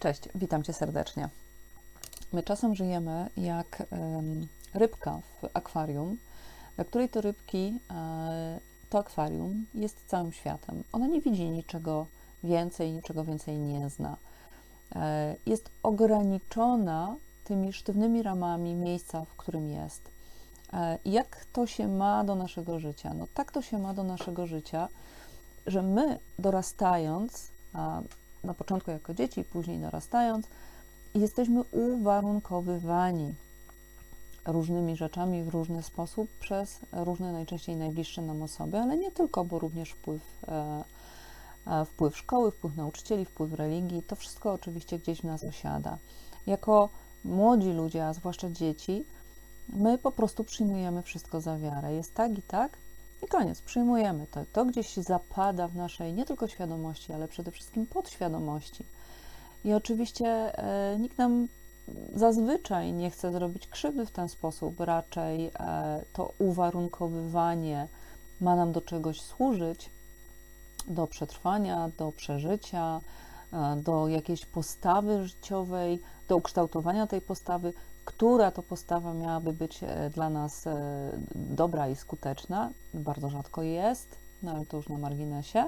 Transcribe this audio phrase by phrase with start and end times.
[0.00, 1.28] Cześć, witam Cię serdecznie.
[2.32, 3.82] My czasem żyjemy jak
[4.74, 6.18] rybka w akwarium,
[6.76, 8.60] dla której to rybki e,
[8.90, 10.84] to akwarium jest całym światem.
[10.92, 12.06] Ona nie widzi niczego
[12.44, 14.16] więcej, niczego więcej nie zna.
[14.96, 20.10] E, jest ograniczona tymi sztywnymi ramami miejsca, w którym jest.
[20.72, 23.14] E, jak to się ma do naszego życia?
[23.14, 24.88] No tak to się ma do naszego życia,
[25.66, 27.52] że my dorastając,
[28.44, 30.46] na początku jako dzieci, później dorastając,
[31.14, 33.34] jesteśmy uwarunkowywani
[34.46, 39.58] różnymi rzeczami w różny sposób przez różne, najczęściej najbliższe nam osoby, ale nie tylko, bo
[39.58, 40.84] również wpływ, e,
[41.66, 45.98] e, wpływ szkoły, wpływ nauczycieli, wpływ religii, to wszystko oczywiście gdzieś w nas osiada.
[46.46, 46.88] Jako
[47.24, 49.04] młodzi ludzie, a zwłaszcza dzieci,
[49.68, 51.94] my po prostu przyjmujemy wszystko za wiarę.
[51.94, 52.78] Jest tak i tak,
[53.22, 54.44] i koniec, przyjmujemy to.
[54.52, 58.84] To gdzieś zapada w naszej nie tylko świadomości, ale przede wszystkim podświadomości.
[59.64, 60.26] I oczywiście
[60.58, 61.48] e, nikt nam
[62.14, 67.88] zazwyczaj nie chce zrobić krzywdy w ten sposób, raczej e, to uwarunkowywanie
[68.40, 69.90] ma nam do czegoś służyć,
[70.88, 73.00] do przetrwania, do przeżycia,
[73.52, 77.72] e, do jakiejś postawy życiowej, do ukształtowania tej postawy,
[78.04, 80.72] która to postawa miałaby być e, dla nas e,
[81.34, 82.70] dobra i skuteczna.
[82.94, 85.64] Bardzo rzadko jest, no ale to już na marginesie.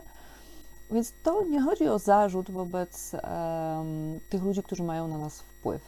[0.90, 5.82] Więc to nie chodzi o zarzut wobec um, tych ludzi, którzy mają na nas wpływ.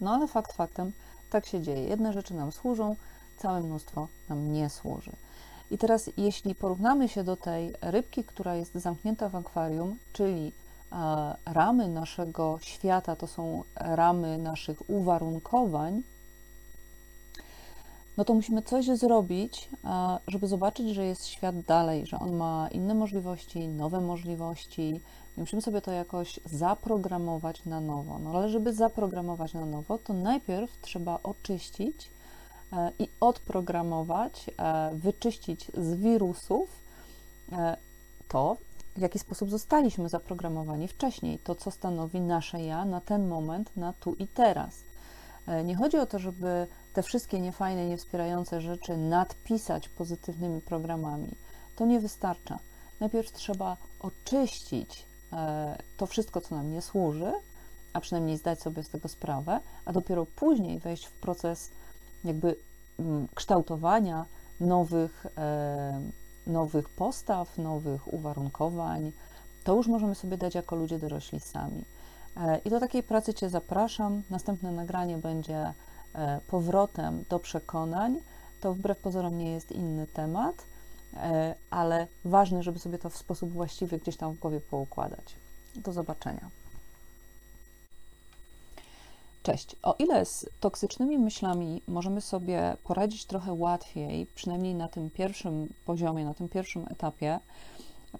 [0.00, 0.92] No ale fakt faktem,
[1.30, 1.84] tak się dzieje.
[1.84, 2.96] Jedne rzeczy nam służą,
[3.36, 5.12] całe mnóstwo nam nie służy.
[5.70, 10.52] I teraz, jeśli porównamy się do tej rybki, która jest zamknięta w akwarium, czyli
[11.44, 16.02] ramy naszego świata to są ramy naszych uwarunkowań,
[18.16, 19.68] no to musimy coś zrobić,
[20.26, 25.00] żeby zobaczyć, że jest świat dalej, że on ma inne możliwości, nowe możliwości.
[25.36, 28.18] musimy sobie to jakoś zaprogramować na nowo.
[28.18, 32.10] No ale żeby zaprogramować na nowo, to najpierw trzeba oczyścić
[32.72, 36.82] e, i odprogramować, e, wyczyścić z wirusów
[37.52, 37.76] e,
[38.28, 38.56] to,
[38.96, 43.92] w jaki sposób zostaliśmy zaprogramowani wcześniej, to co stanowi nasze ja na ten moment, na
[43.92, 44.84] tu i teraz.
[45.46, 51.28] E, nie chodzi o to, żeby te wszystkie niefajne, niewspierające rzeczy nadpisać pozytywnymi programami.
[51.76, 52.58] To nie wystarcza.
[53.00, 57.32] Najpierw trzeba oczyścić e, to wszystko, co nam nie służy,
[57.92, 61.70] a przynajmniej zdać sobie z tego sprawę, a dopiero później wejść w proces
[62.24, 62.56] jakby
[62.98, 64.26] mm, kształtowania
[64.60, 66.01] nowych e,
[66.52, 69.12] nowych postaw, nowych uwarunkowań,
[69.64, 71.84] to już możemy sobie dać jako ludzie dorośli sami.
[72.36, 74.22] E, I do takiej pracy Cię zapraszam.
[74.30, 75.74] Następne nagranie będzie
[76.14, 78.20] e, powrotem do przekonań.
[78.60, 80.66] To wbrew pozorom nie jest inny temat,
[81.14, 85.36] e, ale ważne, żeby sobie to w sposób właściwy gdzieś tam w głowie poukładać.
[85.76, 86.61] Do zobaczenia.
[89.42, 89.76] Cześć.
[89.82, 96.24] O ile z toksycznymi myślami możemy sobie poradzić trochę łatwiej, przynajmniej na tym pierwszym poziomie,
[96.24, 97.40] na tym pierwszym etapie,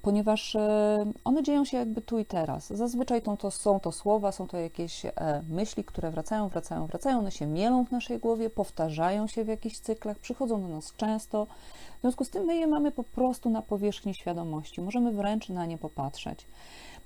[0.02, 2.66] ponieważ e, one dzieją się jakby tu i teraz.
[2.66, 5.10] Zazwyczaj to, to są to słowa, są to jakieś e,
[5.48, 9.78] myśli, które wracają, wracają, wracają, one się mielą w naszej głowie, powtarzają się w jakichś
[9.78, 11.46] cyklach, przychodzą do nas często.
[11.98, 15.66] W związku z tym my je mamy po prostu na powierzchni świadomości, możemy wręcz na
[15.66, 16.46] nie popatrzeć.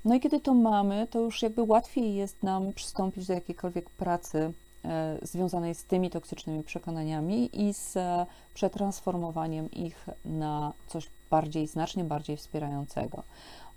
[0.05, 4.53] No i kiedy to mamy, to już jakby łatwiej jest nam przystąpić do jakiejkolwiek pracy
[4.85, 7.99] e, związanej z tymi toksycznymi przekonaniami i z
[8.55, 13.23] przetransformowaniem ich na coś bardziej, znacznie bardziej wspierającego.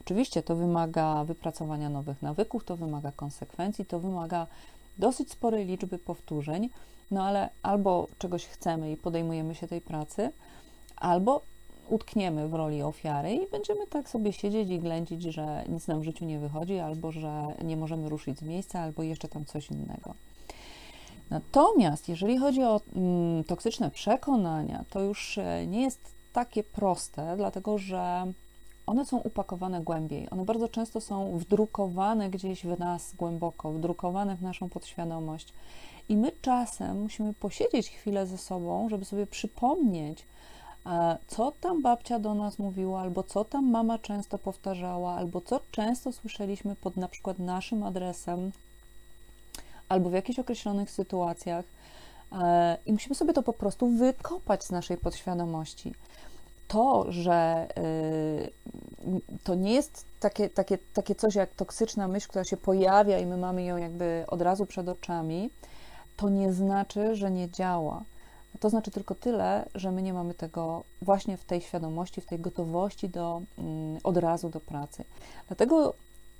[0.01, 4.47] Oczywiście to wymaga wypracowania nowych nawyków, to wymaga konsekwencji, to wymaga
[4.97, 6.69] dosyć sporej liczby powtórzeń,
[7.11, 10.31] no ale albo czegoś chcemy i podejmujemy się tej pracy,
[10.95, 11.41] albo
[11.89, 16.03] utkniemy w roli ofiary i będziemy tak sobie siedzieć i ględzić, że nic nam w
[16.03, 20.13] życiu nie wychodzi, albo że nie możemy ruszyć z miejsca, albo jeszcze tam coś innego.
[21.29, 25.99] Natomiast jeżeli chodzi o mm, toksyczne przekonania, to już e, nie jest
[26.33, 28.33] takie proste, dlatego że
[28.85, 30.27] one są upakowane głębiej.
[30.29, 35.53] One bardzo często są wdrukowane gdzieś w nas głęboko, wdrukowane w naszą podświadomość.
[36.09, 40.25] I my czasem musimy posiedzieć chwilę ze sobą, żeby sobie przypomnieć,
[41.27, 46.11] co tam babcia do nas mówiła, albo co tam mama często powtarzała, albo co często
[46.11, 48.51] słyszeliśmy pod na przykład naszym adresem,
[49.89, 51.65] albo w jakichś określonych sytuacjach.
[52.31, 55.93] E, I musimy sobie to po prostu wykopać z naszej podświadomości.
[56.69, 62.57] To, że y, to nie jest takie, takie, takie coś jak toksyczna myśl, która się
[62.57, 65.49] pojawia i my mamy ją jakby od razu przed oczami,
[66.17, 68.03] to nie znaczy, że nie działa.
[68.59, 72.39] To znaczy tylko tyle, że my nie mamy tego właśnie w tej świadomości, w tej
[72.39, 75.03] gotowości do, mm, od razu do pracy.
[75.47, 75.93] Dlatego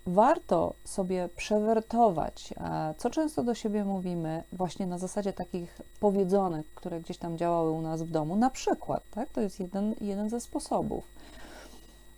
[0.07, 2.54] warto sobie przewertować,
[2.98, 7.81] co często do siebie mówimy, właśnie na zasadzie takich powiedzonek, które gdzieś tam działały u
[7.81, 8.36] nas w domu.
[8.36, 9.30] Na przykład, tak?
[9.30, 11.04] to jest jeden, jeden ze sposobów.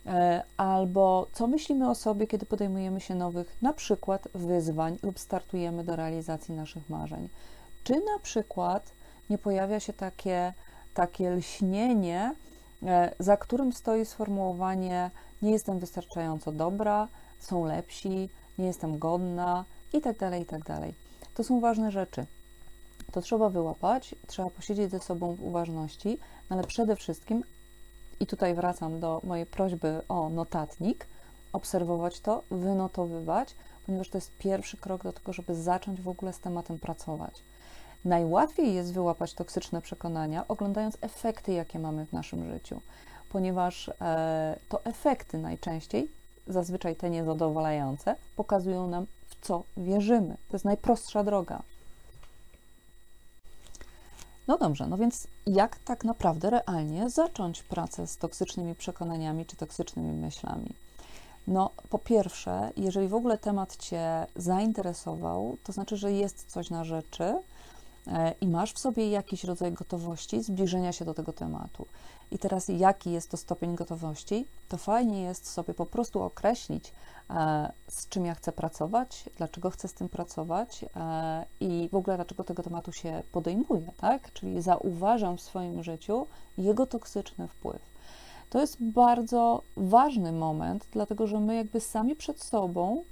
[0.06, 5.84] E, albo co myślimy o sobie, kiedy podejmujemy się nowych, na przykład wyzwań lub startujemy
[5.84, 7.28] do realizacji naszych marzeń.
[7.84, 8.92] Czy na przykład
[9.30, 10.52] nie pojawia się takie,
[10.94, 12.34] takie lśnienie,
[12.82, 15.10] e, za którym stoi sformułowanie:
[15.42, 17.08] Nie jestem wystarczająco dobra,
[17.44, 18.28] są lepsi,
[18.58, 20.94] nie jestem godna i tak dalej, i tak dalej.
[21.34, 22.26] To są ważne rzeczy.
[23.12, 26.18] To trzeba wyłapać, trzeba posiedzieć ze sobą w uważności,
[26.50, 27.44] no ale przede wszystkim,
[28.20, 31.06] i tutaj wracam do mojej prośby o notatnik,
[31.52, 33.54] obserwować to, wynotowywać,
[33.86, 37.42] ponieważ to jest pierwszy krok do tego, żeby zacząć w ogóle z tematem pracować.
[38.04, 42.80] Najłatwiej jest wyłapać toksyczne przekonania, oglądając efekty, jakie mamy w naszym życiu,
[43.28, 46.08] ponieważ e, to efekty najczęściej
[46.46, 50.36] zazwyczaj te niezadowalające, pokazują nam, w co wierzymy.
[50.48, 51.62] To jest najprostsza droga.
[54.48, 60.12] No dobrze, no więc jak tak naprawdę realnie zacząć pracę z toksycznymi przekonaniami czy toksycznymi
[60.12, 60.74] myślami?
[61.46, 66.84] No, po pierwsze, jeżeli w ogóle temat Cię zainteresował, to znaczy, że jest coś na
[66.84, 67.34] rzeczy,
[68.40, 71.86] i masz w sobie jakiś rodzaj gotowości zbliżenia się do tego tematu.
[72.32, 76.92] I teraz, jaki jest to stopień gotowości, to fajnie jest sobie po prostu określić,
[77.30, 82.16] e, z czym ja chcę pracować, dlaczego chcę z tym pracować e, i w ogóle
[82.16, 84.32] dlaczego tego tematu się podejmuję, tak?
[84.32, 86.26] Czyli zauważam w swoim życiu
[86.58, 87.82] jego toksyczny wpływ.
[88.50, 93.04] To jest bardzo ważny moment, dlatego że my jakby sami przed sobą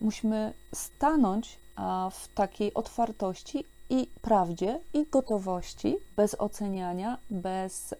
[0.00, 1.58] musimy stanąć
[2.10, 7.94] w takiej otwartości i prawdzie, i gotowości, bez oceniania, bez,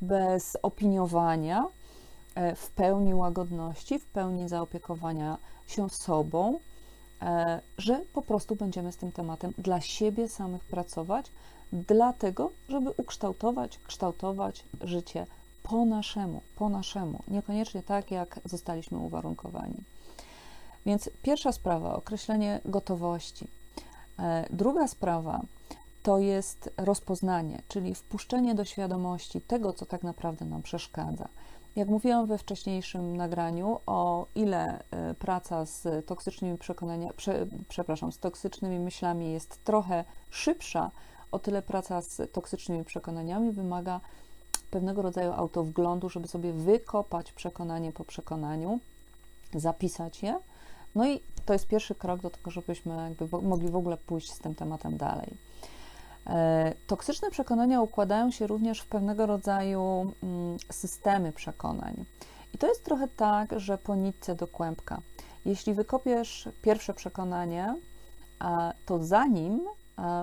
[0.00, 1.66] bez opiniowania,
[2.34, 6.58] e, w pełni łagodności, w pełni zaopiekowania się sobą,
[7.22, 11.32] e, że po prostu będziemy z tym tematem dla siebie samych pracować,
[11.72, 15.26] dlatego, żeby ukształtować, kształtować życie
[15.62, 19.76] po naszemu, po naszemu, niekoniecznie tak, jak zostaliśmy uwarunkowani.
[20.86, 23.57] Więc pierwsza sprawa, określenie gotowości.
[24.18, 25.40] E, druga sprawa
[26.02, 31.28] to jest rozpoznanie, czyli wpuszczenie do świadomości tego, co tak naprawdę nam przeszkadza.
[31.76, 38.18] Jak mówiłam we wcześniejszym nagraniu, o ile e, praca z toksycznymi przekonaniami, prze, przepraszam, z
[38.18, 40.90] toksycznymi myślami jest trochę szybsza,
[41.32, 44.00] o tyle praca z toksycznymi przekonaniami wymaga
[44.70, 48.80] pewnego rodzaju autowglądu, żeby sobie wykopać przekonanie po przekonaniu,
[49.54, 50.38] zapisać je
[50.94, 54.54] no i to jest pierwszy krok do tego, żebyśmy mogli w ogóle pójść z tym
[54.54, 55.36] tematem dalej.
[56.26, 62.04] E, toksyczne przekonania układają się również w pewnego rodzaju mm, systemy przekonań.
[62.54, 65.00] I to jest trochę tak, że po nitce do kłębka.
[65.44, 67.74] Jeśli wykopiesz pierwsze przekonanie,
[68.86, 69.60] to za nim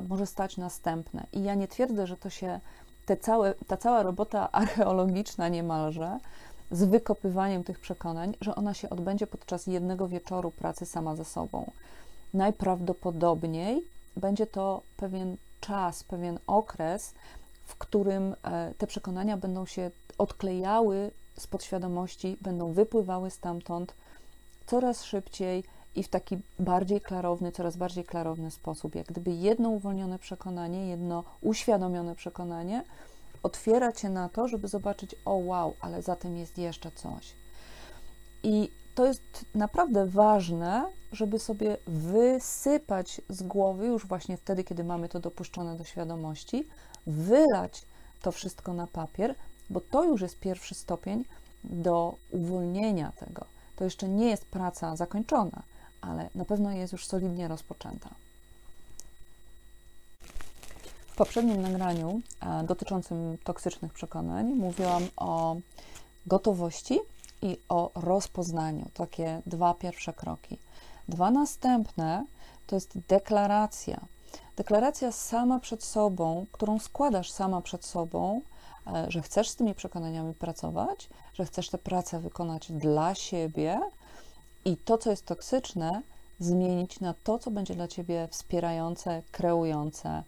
[0.10, 1.28] może stać następne.
[1.34, 2.60] I ja nie twierdzę, że to się,
[3.06, 6.20] te całe, ta cała robota archeologiczna niemalże,
[6.72, 11.72] z wykopywaniem tych przekonań, że ona się odbędzie podczas jednego wieczoru pracy sama ze sobą.
[12.34, 13.84] Najprawdopodobniej
[14.18, 17.14] będzie to pewien czas, pewien okres,
[17.66, 23.94] w którym e, te przekonania będą się odklejały z podświadomości, będą wypływały stamtąd
[24.66, 25.64] coraz szybciej
[25.96, 28.96] i w taki bardziej klarowny, coraz bardziej klarowny sposób.
[28.96, 32.84] Jak gdyby jedno uwolnione przekonanie, jedno uświadomione przekonanie
[33.46, 37.36] otwiera cię na to, żeby zobaczyć, o wow, ale za tym jest jeszcze coś.
[38.44, 45.10] I to jest naprawdę ważne, żeby sobie wysypać z głowy, już właśnie wtedy, kiedy mamy
[45.10, 46.68] to dopuszczone do świadomości,
[47.08, 47.86] wylać
[48.22, 49.36] to wszystko na papier,
[49.70, 51.26] bo to już jest pierwszy stopień
[51.64, 53.46] do uwolnienia tego.
[53.76, 55.64] To jeszcze nie jest praca zakończona,
[56.02, 58.10] ale na pewno jest już solidnie rozpoczęta.
[61.16, 65.56] W poprzednim nagraniu e, dotyczącym toksycznych przekonań mówiłam o
[66.26, 67.00] gotowości
[67.42, 68.86] i o rozpoznaniu.
[68.94, 70.58] Takie dwa pierwsze kroki.
[71.08, 72.26] Dwa następne
[72.68, 74.00] to jest deklaracja.
[74.58, 78.42] Deklaracja sama przed sobą, którą składasz sama przed sobą,
[78.88, 83.80] e, że chcesz z tymi przekonaniami pracować, że chcesz tę pracę wykonać dla siebie
[84.66, 86.02] i to, co jest toksyczne,
[86.40, 90.24] zmienić na to, co będzie dla ciebie wspierające, kreujące,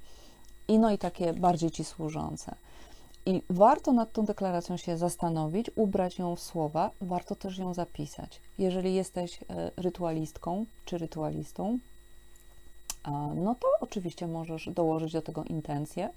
[0.68, 2.56] i no i takie bardziej ci służące.
[3.26, 8.42] I warto nad tą deklaracją się zastanowić, ubrać ją w słowa, warto też ją zapisać.
[8.58, 11.80] Jeżeli jesteś e, rytualistką czy rytualistą,
[13.36, 16.10] no to oczywiście możesz dołożyć do tego intencję,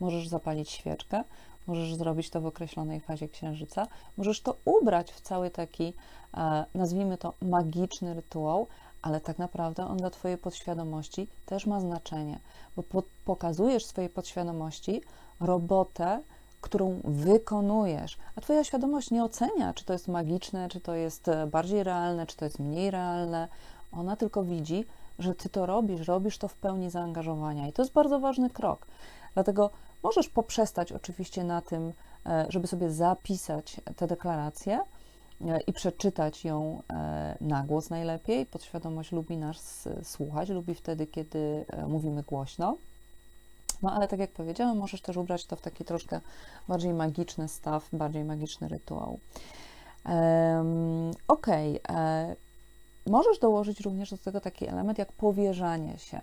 [0.00, 1.24] możesz zapalić świeczkę,
[1.66, 5.92] możesz zrobić to w określonej fazie księżyca, możesz to ubrać w cały taki,
[6.34, 8.66] e, nazwijmy to, magiczny rytuał,
[9.04, 12.38] ale tak naprawdę on dla Twojej podświadomości też ma znaczenie,
[12.76, 15.02] bo pokazujesz swojej podświadomości
[15.40, 16.22] robotę,
[16.60, 21.46] którą wykonujesz, a Twoja świadomość nie ocenia, czy to jest magiczne, czy to jest e,
[21.46, 23.48] bardziej realne, czy to jest mniej realne.
[23.92, 24.84] Ona tylko widzi,
[25.18, 28.86] że Ty to robisz, robisz to w pełni zaangażowania i to jest bardzo ważny krok.
[29.34, 29.70] Dlatego
[30.02, 31.92] możesz poprzestać oczywiście na tym,
[32.26, 34.84] e, żeby sobie zapisać tę deklarację e,
[35.66, 36.82] i przeczytać ją
[37.40, 38.46] na głos najlepiej.
[38.46, 42.76] Podświadomość lubi nas słuchać, lubi wtedy, kiedy mówimy głośno.
[43.82, 46.20] No ale tak jak powiedziałam, możesz też ubrać to w taki troszkę
[46.68, 49.18] bardziej magiczny staw, bardziej magiczny rytuał.
[51.28, 51.46] Ok.
[51.48, 52.36] E,
[53.06, 56.20] możesz dołożyć również do tego taki element jak powierzanie się.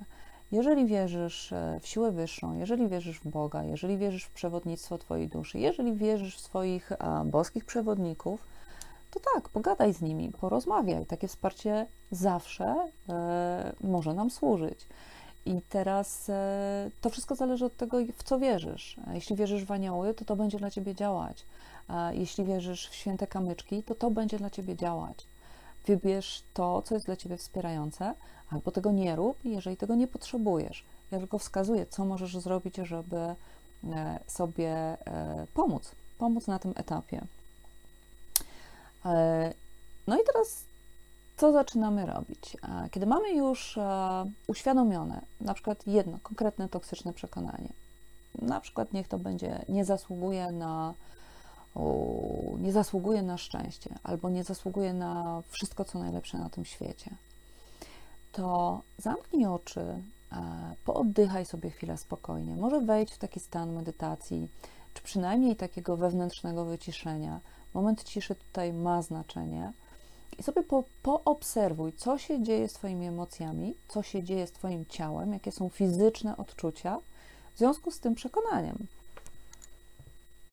[0.52, 5.28] Jeżeli wierzysz e, w siłę wyższą, jeżeli wierzysz w Boga, jeżeli wierzysz w przewodnictwo Twojej
[5.28, 6.92] duszy, jeżeli wierzysz w swoich
[7.26, 8.44] boskich przewodników,
[9.12, 11.06] to tak, pogadaj z nimi, porozmawiaj.
[11.06, 12.76] Takie wsparcie zawsze
[13.10, 14.88] e, może nam służyć.
[15.46, 18.96] I teraz e, to wszystko zależy od tego, w co wierzysz.
[19.14, 21.46] Jeśli wierzysz w anioły, to to będzie dla ciebie działać.
[21.88, 25.26] A jeśli wierzysz w święte kamyczki, to to będzie dla ciebie działać.
[25.86, 28.14] Wybierz to, co jest dla ciebie wspierające,
[28.52, 30.84] albo tego nie rób, jeżeli tego nie potrzebujesz.
[31.12, 33.36] Ja tylko wskazuję, co możesz zrobić, żeby e,
[34.28, 37.22] sobie e, pomóc, pomóc na tym etapie.
[40.08, 40.66] No i teraz
[41.38, 42.58] co zaczynamy robić?
[42.92, 47.74] Kiedy mamy już e, uświadomione na przykład jedno konkretne toksyczne przekonanie,
[48.42, 50.94] na przykład niech to będzie nie zasługuje na
[52.60, 57.16] nie zasługuje na szczęście albo nie zasługuje na wszystko, co najlepsze na tym świecie,
[58.32, 60.02] to zamknij oczy, e,
[60.86, 62.56] pooddychaj sobie chwilę spokojnie.
[62.56, 64.48] Może wejdź w taki stan medytacji,
[64.94, 67.40] czy przynajmniej takiego wewnętrznego wyciszenia.
[67.74, 69.74] Moment ciszy tutaj ma znaczenie
[70.40, 74.86] i sobie po, poobserwuj, co się dzieje z Twoimi emocjami, co się dzieje z Twoim
[74.86, 77.00] ciałem, jakie są fizyczne odczucia
[77.56, 78.88] w związku z tym przekonaniem.